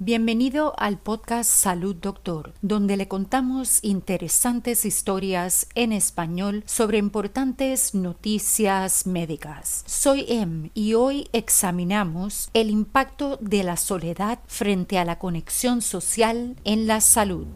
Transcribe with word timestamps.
Bienvenido 0.00 0.74
al 0.76 0.98
podcast 0.98 1.48
Salud 1.48 1.94
Doctor, 1.94 2.52
donde 2.62 2.96
le 2.96 3.06
contamos 3.06 3.78
interesantes 3.84 4.84
historias 4.84 5.68
en 5.76 5.92
español 5.92 6.64
sobre 6.66 6.98
importantes 6.98 7.94
noticias 7.94 9.06
médicas. 9.06 9.84
Soy 9.86 10.24
Em 10.26 10.70
y 10.74 10.94
hoy 10.94 11.28
examinamos 11.32 12.50
el 12.54 12.70
impacto 12.70 13.38
de 13.40 13.62
la 13.62 13.76
soledad 13.76 14.40
frente 14.48 14.98
a 14.98 15.04
la 15.04 15.20
conexión 15.20 15.80
social 15.80 16.56
en 16.64 16.88
la 16.88 17.00
salud. 17.00 17.46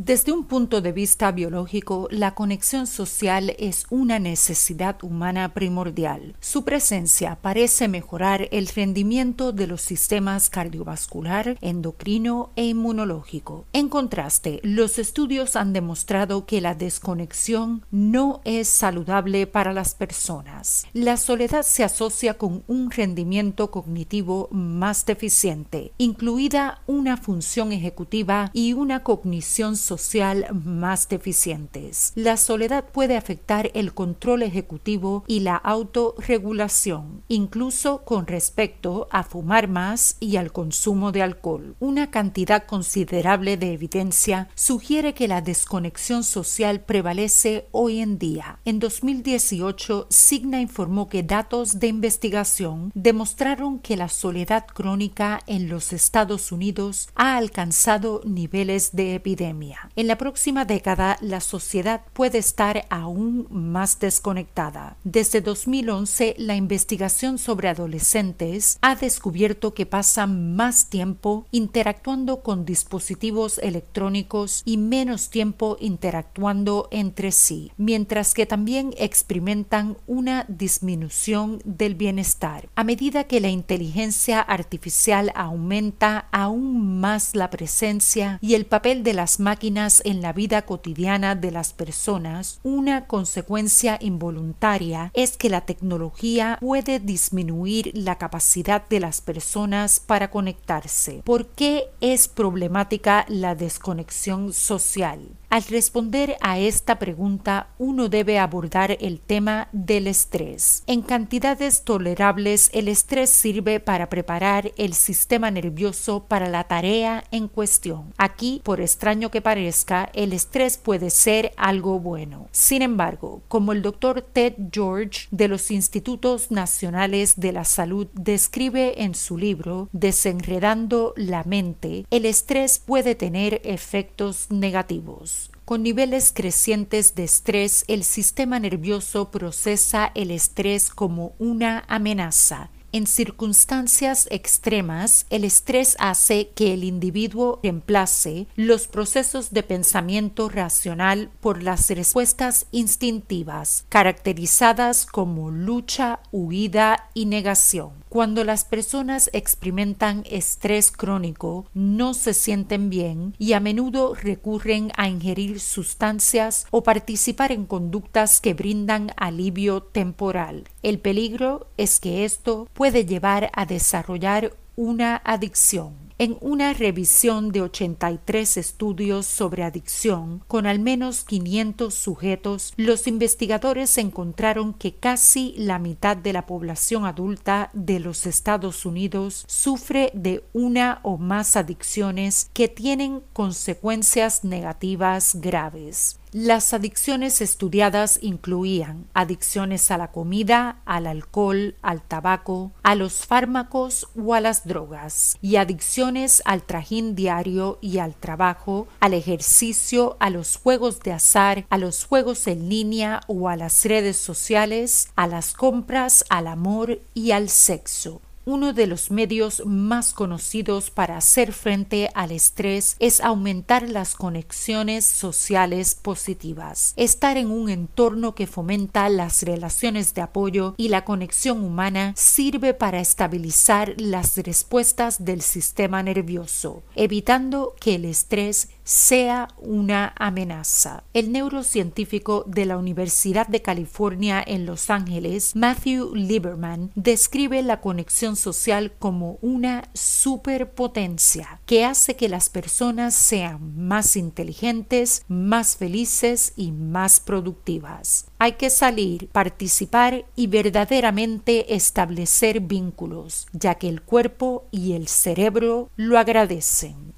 Desde 0.00 0.30
un 0.30 0.44
punto 0.44 0.80
de 0.80 0.92
vista 0.92 1.32
biológico, 1.32 2.06
la 2.12 2.36
conexión 2.36 2.86
social 2.86 3.56
es 3.58 3.84
una 3.90 4.20
necesidad 4.20 5.02
humana 5.02 5.54
primordial. 5.54 6.36
Su 6.38 6.64
presencia 6.64 7.36
parece 7.42 7.88
mejorar 7.88 8.46
el 8.52 8.68
rendimiento 8.68 9.50
de 9.50 9.66
los 9.66 9.80
sistemas 9.82 10.50
cardiovascular, 10.50 11.58
endocrino 11.60 12.52
e 12.54 12.66
inmunológico. 12.66 13.64
En 13.72 13.88
contraste, 13.88 14.60
los 14.62 15.00
estudios 15.00 15.56
han 15.56 15.72
demostrado 15.72 16.46
que 16.46 16.60
la 16.60 16.76
desconexión 16.76 17.84
no 17.90 18.40
es 18.44 18.68
saludable 18.68 19.48
para 19.48 19.72
las 19.72 19.96
personas. 19.96 20.86
La 20.92 21.16
soledad 21.16 21.64
se 21.64 21.82
asocia 21.82 22.34
con 22.34 22.62
un 22.68 22.92
rendimiento 22.92 23.72
cognitivo 23.72 24.48
más 24.52 25.04
deficiente, 25.06 25.90
incluida 25.98 26.82
una 26.86 27.16
función 27.16 27.72
ejecutiva 27.72 28.52
y 28.52 28.74
una 28.74 29.02
cognición 29.02 29.76
social 29.88 30.46
más 30.52 31.08
deficientes. 31.08 32.12
La 32.14 32.36
soledad 32.36 32.84
puede 32.92 33.16
afectar 33.16 33.70
el 33.74 33.94
control 33.94 34.42
ejecutivo 34.42 35.24
y 35.26 35.40
la 35.40 35.56
autorregulación, 35.56 37.22
incluso 37.28 38.04
con 38.04 38.26
respecto 38.26 39.08
a 39.10 39.22
fumar 39.22 39.66
más 39.68 40.16
y 40.20 40.36
al 40.36 40.52
consumo 40.52 41.10
de 41.10 41.22
alcohol. 41.22 41.74
Una 41.80 42.10
cantidad 42.10 42.66
considerable 42.66 43.56
de 43.56 43.72
evidencia 43.72 44.48
sugiere 44.54 45.14
que 45.14 45.28
la 45.28 45.40
desconexión 45.40 46.22
social 46.22 46.80
prevalece 46.80 47.66
hoy 47.72 48.00
en 48.00 48.18
día. 48.18 48.58
En 48.64 48.78
2018, 48.78 50.06
Signa 50.10 50.60
informó 50.60 51.08
que 51.08 51.22
datos 51.22 51.80
de 51.80 51.88
investigación 51.88 52.92
demostraron 52.94 53.78
que 53.78 53.96
la 53.96 54.08
soledad 54.08 54.66
crónica 54.66 55.40
en 55.46 55.68
los 55.68 55.92
Estados 55.92 56.52
Unidos 56.52 57.08
ha 57.14 57.36
alcanzado 57.36 58.20
niveles 58.24 58.92
de 58.92 59.14
epidemia. 59.14 59.77
En 59.96 60.06
la 60.06 60.18
próxima 60.18 60.64
década, 60.64 61.18
la 61.20 61.40
sociedad 61.40 62.02
puede 62.12 62.38
estar 62.38 62.86
aún 62.90 63.46
más 63.50 63.98
desconectada. 63.98 64.96
Desde 65.04 65.40
2011, 65.40 66.34
la 66.38 66.56
investigación 66.56 67.38
sobre 67.38 67.68
adolescentes 67.68 68.78
ha 68.80 68.96
descubierto 68.96 69.74
que 69.74 69.86
pasan 69.86 70.56
más 70.56 70.88
tiempo 70.88 71.46
interactuando 71.50 72.42
con 72.42 72.64
dispositivos 72.64 73.58
electrónicos 73.58 74.62
y 74.64 74.76
menos 74.76 75.30
tiempo 75.30 75.76
interactuando 75.80 76.88
entre 76.90 77.32
sí, 77.32 77.72
mientras 77.76 78.34
que 78.34 78.46
también 78.46 78.94
experimentan 78.98 79.96
una 80.06 80.44
disminución 80.48 81.60
del 81.64 81.94
bienestar. 81.94 82.68
A 82.74 82.84
medida 82.84 83.24
que 83.24 83.40
la 83.40 83.48
inteligencia 83.48 84.40
artificial 84.40 85.32
aumenta 85.34 86.28
aún 86.32 87.00
más 87.00 87.34
la 87.34 87.50
presencia 87.50 88.38
y 88.40 88.54
el 88.54 88.66
papel 88.66 89.02
de 89.02 89.14
las 89.14 89.40
máquinas 89.40 89.67
en 89.68 90.22
la 90.22 90.32
vida 90.32 90.62
cotidiana 90.62 91.34
de 91.34 91.50
las 91.50 91.74
personas, 91.74 92.58
una 92.62 93.06
consecuencia 93.06 93.98
involuntaria 94.00 95.10
es 95.12 95.36
que 95.36 95.50
la 95.50 95.60
tecnología 95.60 96.56
puede 96.60 97.00
disminuir 97.00 97.90
la 97.94 98.16
capacidad 98.16 98.88
de 98.88 99.00
las 99.00 99.20
personas 99.20 100.00
para 100.00 100.30
conectarse. 100.30 101.20
¿Por 101.24 101.48
qué 101.48 101.90
es 102.00 102.28
problemática 102.28 103.26
la 103.28 103.54
desconexión 103.54 104.54
social? 104.54 105.37
Al 105.50 105.62
responder 105.62 106.36
a 106.42 106.58
esta 106.58 106.98
pregunta, 106.98 107.68
uno 107.78 108.10
debe 108.10 108.38
abordar 108.38 108.98
el 109.00 109.18
tema 109.18 109.68
del 109.72 110.06
estrés. 110.06 110.82
En 110.86 111.00
cantidades 111.00 111.84
tolerables, 111.84 112.68
el 112.74 112.86
estrés 112.86 113.30
sirve 113.30 113.80
para 113.80 114.10
preparar 114.10 114.72
el 114.76 114.92
sistema 114.92 115.50
nervioso 115.50 116.24
para 116.24 116.50
la 116.50 116.64
tarea 116.64 117.24
en 117.30 117.48
cuestión. 117.48 118.12
Aquí, 118.18 118.60
por 118.62 118.82
extraño 118.82 119.30
que 119.30 119.40
parezca, 119.40 120.10
el 120.12 120.34
estrés 120.34 120.76
puede 120.76 121.08
ser 121.08 121.52
algo 121.56 121.98
bueno. 121.98 122.48
Sin 122.52 122.82
embargo, 122.82 123.40
como 123.48 123.72
el 123.72 123.80
doctor 123.80 124.20
Ted 124.20 124.52
George 124.70 125.28
de 125.30 125.48
los 125.48 125.70
Institutos 125.70 126.50
Nacionales 126.50 127.40
de 127.40 127.52
la 127.52 127.64
Salud 127.64 128.06
describe 128.12 129.02
en 129.02 129.14
su 129.14 129.38
libro 129.38 129.88
Desenredando 129.92 131.14
la 131.16 131.42
mente, 131.44 132.04
el 132.10 132.26
estrés 132.26 132.78
puede 132.78 133.14
tener 133.14 133.62
efectos 133.64 134.50
negativos. 134.50 135.37
Con 135.68 135.82
niveles 135.82 136.32
crecientes 136.34 137.14
de 137.14 137.24
estrés, 137.24 137.84
el 137.88 138.02
sistema 138.02 138.58
nervioso 138.58 139.30
procesa 139.30 140.10
el 140.14 140.30
estrés 140.30 140.88
como 140.88 141.34
una 141.38 141.84
amenaza 141.88 142.70
en 142.90 143.06
circunstancias 143.06 144.28
extremas, 144.30 145.26
el 145.28 145.44
estrés 145.44 145.94
hace 145.98 146.48
que 146.54 146.72
el 146.72 146.84
individuo 146.84 147.60
reemplace 147.62 148.46
los 148.56 148.88
procesos 148.88 149.50
de 149.50 149.62
pensamiento 149.62 150.48
racional 150.48 151.30
por 151.40 151.62
las 151.62 151.90
respuestas 151.90 152.66
instintivas, 152.70 153.84
caracterizadas 153.90 155.04
como 155.04 155.50
lucha, 155.50 156.20
huida 156.32 157.10
y 157.12 157.26
negación. 157.26 157.90
Cuando 158.08 158.42
las 158.42 158.64
personas 158.64 159.28
experimentan 159.32 160.24
estrés 160.30 160.90
crónico, 160.90 161.66
no 161.74 162.14
se 162.14 162.32
sienten 162.32 162.88
bien 162.88 163.34
y 163.38 163.52
a 163.52 163.60
menudo 163.60 164.14
recurren 164.14 164.92
a 164.96 165.08
ingerir 165.08 165.60
sustancias 165.60 166.66
o 166.70 166.82
participar 166.82 167.52
en 167.52 167.66
conductas 167.66 168.40
que 168.40 168.54
brindan 168.54 169.12
alivio 169.16 169.82
temporal. 169.82 170.64
El 170.82 171.00
peligro 171.00 171.66
es 171.76 172.00
que 172.00 172.24
esto 172.24 172.66
puede 172.72 173.04
llevar 173.04 173.50
a 173.52 173.66
desarrollar 173.66 174.56
una 174.74 175.20
adicción 175.24 176.07
en 176.18 176.36
una 176.40 176.72
revisión 176.72 177.52
de 177.52 177.62
83 177.62 178.56
estudios 178.56 179.24
sobre 179.24 179.62
adicción 179.62 180.42
con 180.48 180.66
al 180.66 180.80
menos 180.80 181.24
500 181.24 181.94
sujetos, 181.94 182.74
los 182.76 183.06
investigadores 183.06 183.96
encontraron 183.98 184.74
que 184.74 184.94
casi 184.94 185.54
la 185.56 185.78
mitad 185.78 186.16
de 186.16 186.32
la 186.32 186.46
población 186.46 187.06
adulta 187.06 187.70
de 187.72 188.00
los 188.00 188.26
Estados 188.26 188.84
Unidos 188.84 189.44
sufre 189.46 190.10
de 190.12 190.44
una 190.52 190.98
o 191.04 191.18
más 191.18 191.56
adicciones 191.56 192.50
que 192.52 192.66
tienen 192.66 193.22
consecuencias 193.32 194.42
negativas 194.42 195.36
graves. 195.36 196.18
Las 196.32 196.74
adicciones 196.74 197.40
estudiadas 197.40 198.18
incluían 198.20 199.06
adicciones 199.14 199.90
a 199.90 199.96
la 199.96 200.12
comida, 200.12 200.82
al 200.84 201.06
alcohol, 201.06 201.74
al 201.80 202.02
tabaco, 202.02 202.70
a 202.82 202.94
los 202.94 203.24
fármacos 203.24 204.08
o 204.14 204.34
a 204.34 204.40
las 204.40 204.66
drogas, 204.66 205.38
y 205.40 205.56
adicciones 205.56 206.42
al 206.44 206.62
trajín 206.64 207.14
diario 207.14 207.78
y 207.80 207.96
al 207.96 208.14
trabajo, 208.14 208.88
al 209.00 209.14
ejercicio, 209.14 210.18
a 210.20 210.28
los 210.28 210.56
juegos 210.56 211.00
de 211.00 211.12
azar, 211.12 211.64
a 211.70 211.78
los 211.78 212.04
juegos 212.04 212.46
en 212.46 212.68
línea 212.68 213.20
o 213.26 213.48
a 213.48 213.56
las 213.56 213.86
redes 213.86 214.18
sociales, 214.18 215.08
a 215.16 215.26
las 215.26 215.54
compras, 215.54 216.26
al 216.28 216.46
amor 216.46 217.00
y 217.14 217.30
al 217.30 217.48
sexo. 217.48 218.20
Uno 218.50 218.72
de 218.72 218.86
los 218.86 219.10
medios 219.10 219.62
más 219.66 220.14
conocidos 220.14 220.88
para 220.88 221.18
hacer 221.18 221.52
frente 221.52 222.08
al 222.14 222.32
estrés 222.32 222.96
es 222.98 223.20
aumentar 223.20 223.90
las 223.90 224.14
conexiones 224.14 225.04
sociales 225.04 225.94
positivas, 225.94 226.94
estar 226.96 227.36
en 227.36 227.50
un 227.50 227.68
entorno 227.68 228.34
que 228.34 228.46
fomenta 228.46 229.06
las 229.10 229.42
relaciones 229.42 230.14
de 230.14 230.22
apoyo 230.22 230.72
y 230.78 230.88
la 230.88 231.04
conexión 231.04 231.62
humana 231.62 232.14
sirve 232.16 232.72
para 232.72 233.00
estabilizar 233.00 233.92
las 233.98 234.38
respuestas 234.38 235.26
del 235.26 235.42
sistema 235.42 236.02
nervioso, 236.02 236.82
evitando 236.96 237.74
que 237.78 237.96
el 237.96 238.06
estrés 238.06 238.70
sea 238.88 239.48
una 239.58 240.14
amenaza. 240.16 241.04
El 241.12 241.30
neurocientífico 241.30 242.44
de 242.46 242.64
la 242.64 242.78
Universidad 242.78 243.46
de 243.46 243.60
California 243.60 244.42
en 244.46 244.64
Los 244.64 244.88
Ángeles, 244.88 245.54
Matthew 245.54 246.14
Lieberman, 246.14 246.90
describe 246.94 247.62
la 247.62 247.82
conexión 247.82 248.34
social 248.34 248.92
como 248.98 249.38
una 249.42 249.90
superpotencia 249.92 251.60
que 251.66 251.84
hace 251.84 252.16
que 252.16 252.30
las 252.30 252.48
personas 252.48 253.14
sean 253.14 253.76
más 253.76 254.16
inteligentes, 254.16 255.22
más 255.28 255.76
felices 255.76 256.54
y 256.56 256.72
más 256.72 257.20
productivas. 257.20 258.24
Hay 258.38 258.52
que 258.52 258.70
salir, 258.70 259.28
participar 259.28 260.24
y 260.34 260.46
verdaderamente 260.46 261.74
establecer 261.74 262.60
vínculos, 262.60 263.48
ya 263.52 263.74
que 263.74 263.90
el 263.90 264.00
cuerpo 264.00 264.66
y 264.70 264.94
el 264.94 265.08
cerebro 265.08 265.90
lo 265.96 266.18
agradecen. 266.18 267.17